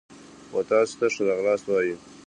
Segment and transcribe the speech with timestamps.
[0.53, 1.97] و تاسو ته ښه راغلاست وایو.